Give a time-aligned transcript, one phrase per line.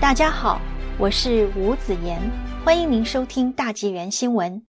[0.00, 0.60] 大家好，
[0.96, 2.20] 我是吴子言，
[2.64, 4.64] 欢迎您收听大纪元新闻。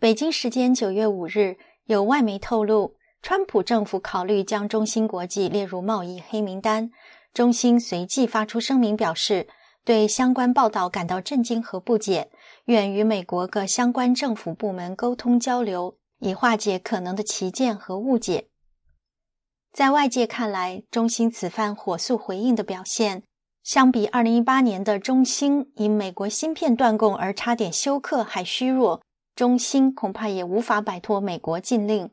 [0.00, 6.90] 北京时间九月五日，有外媒透露，川普政府考虑将中芯国际列入贸易黑名单。
[7.34, 9.48] 中芯随即发出声明，表示
[9.84, 12.30] 对相关报道感到震惊和不解，
[12.64, 18.48] 愿与美国各相关政府部门沟通交流，以化解可能的歧见和误解。
[19.74, 23.24] 在外界看来，中兴此番火速回应的表现，
[23.64, 29.02] 相比2018年的中兴因美国芯片断供而差点休克还虚弱。
[29.34, 32.08] 中兴恐怕也无法摆脱美国禁令。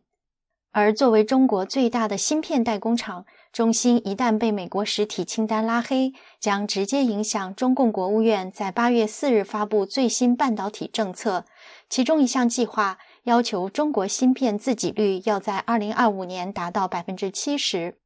[0.71, 11.45] 而作为中国最大的芯片代工厂，中兴一旦被美国实体清单拉黑，将直接影响中共国务院在8月4日发布最新半导体政策，
[11.87, 12.97] 其中一项计划。
[13.23, 17.99] 要求中国芯片自给率要在二零二五年达到百分之七十。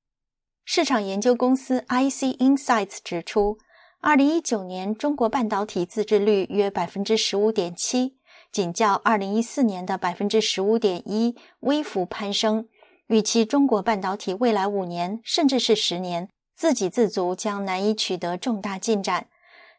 [0.66, 3.58] 市场研究公司 IC Insights 指出，
[4.02, 8.18] 二零一九年中国半导体自制率约百分之十五点七，
[8.52, 12.68] 仅较二零一四年的百分之十五点一微幅攀升。
[13.08, 19.28] 预期中国半导体未来五年甚至是十年自给自足将难以取得重大进展。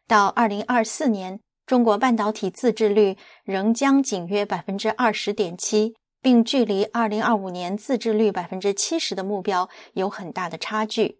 [0.07, 1.41] 到二零二四年。
[1.67, 11.19] 中国半导体自制率仍将仅约百分之二十点七，并距离二零二五年自制率百分之七十的目标有很大的差距。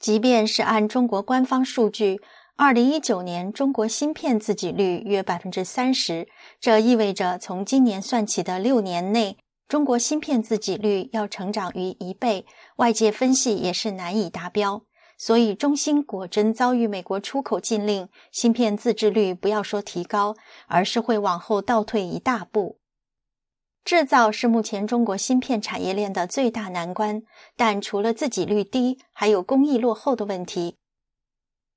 [0.00, 2.20] 即便是按中国官方数据，
[2.56, 6.26] 二零一九年中国芯片自给率约百分之三十，
[6.60, 12.44] 这意味着从今年算起的六年内，中国芯片自给率要成长于一倍。
[12.78, 14.82] 外界分析也是难以达标。
[15.22, 20.34] 所以，中芯果真遭遇美国出口禁令，芯片自制率不要说提高，
[20.66, 22.78] 而是会往后倒退一大步。
[23.84, 27.22] 制造是目前中国芯片产业链的最大难关，
[27.54, 30.78] 但除了自给率低，还有工艺落后的问题。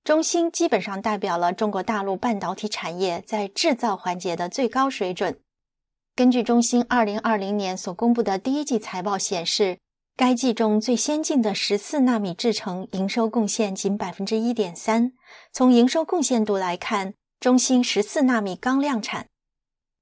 [0.06, 5.38] 中芯基本上代表了中国大陆半导体产业在制造环节的最高水准。
[6.16, 9.80] 根据中芯二零二零年所公布的第一季财报显示。
[10.16, 15.14] 该季中最先进的十四纳米制程营收贡献仅百分之一点三。
[15.52, 19.26] 从营收贡献度来看，中芯十四纳米刚量产。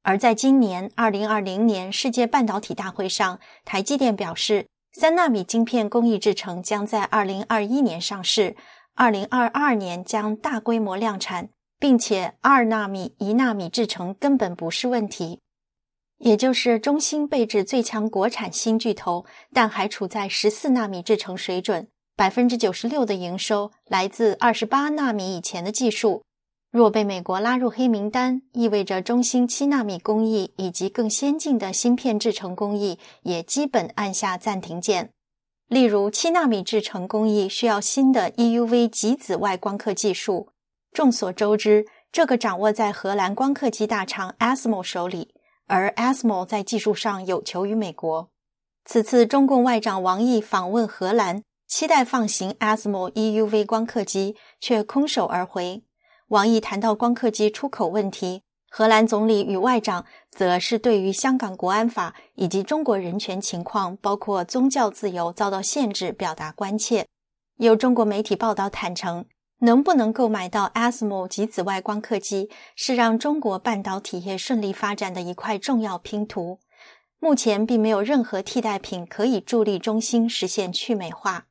[0.03, 8.57] 而在今年二零二零年世界半导体大会上，台积电表示，三纳米晶片工艺制程将在二零二一年上市，
[8.95, 11.47] 二零二二年将大规模量产，
[11.79, 15.39] 并且二纳米、一纳米制程根本不是问题。
[16.24, 26.22] 也就是中芯被指最强国产新巨头，但还处在十四纳米制程水准，百分之九十六的营收来自二十八纳米以前的技术。
[26.72, 35.09] 若被美国拉入黑名单，意味着中芯七纳米工艺以及更先进的芯片制程工艺也基本按下暂停键。
[35.68, 40.50] 例如，七纳米制程工艺需要新的 EUV 极紫外光刻技术。
[40.94, 45.34] 众所周知，这个掌握在荷兰光刻机大厂 ASML 手里。
[45.72, 48.30] 而 ASML 在技术上有求于美国。
[48.84, 55.82] 此次中共外长王毅访问荷兰，期待放行 ASML EUV 光刻机，却空手而回。
[56.28, 67.08] 王毅谈到光刻机出口问题，荷兰总理与外长则是对于香港国安法以及中国人权情况，包括宗教自由遭到限制，表达关切。
[67.56, 69.26] 有中国媒体报道坦诚。
[69.63, 76.59] 能不能购买到 ASML 及紫外光刻机，是让中国半导体业顺利发展的一块重要拼图。
[77.19, 81.45] 目前并没有任何替代品可以助力中芯实现去美化。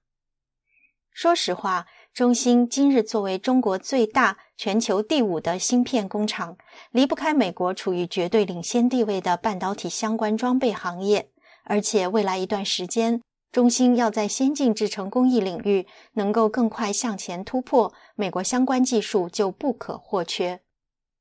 [1.12, 6.56] 说实话，中芯今日作为中国最大、全球第五的芯片工厂，
[6.90, 11.30] 离不开美国处于绝对领先地位的半导体相关装备行业，
[11.64, 13.22] 而且未来一段时间。
[13.52, 20.60] 中兴要在先进制程工艺领域能够更快向前突破，美国相关技术就不可或缺。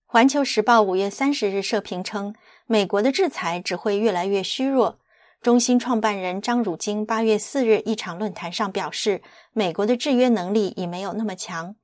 [0.06, 2.36] 环球时报五月三十日社评称，
[2.68, 5.00] 美国的制裁只会越来越虚弱。
[5.42, 9.22] 中兴创办人张汝京八月四日一场论坛上表示，
[9.54, 11.76] 美国的制约能力已没有那么强。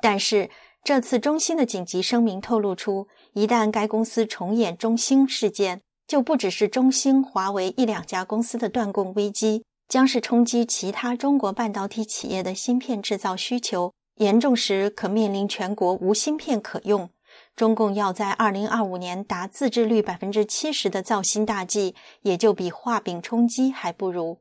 [0.00, 0.50] 但是
[0.82, 9.64] 这次中兴的紧急声明透露出，一旦该公司重演中兴事件，就不只是中兴、华为一两家公司的断供危机。
[9.92, 17.10] 将是冲击其他中国半导体企业的芯片制造需求，严重时可面临全国无芯片可用。
[17.54, 24.38] 中共要在二零二五年达自制率百分之七十的造芯大计，也就比画饼充饥还不如。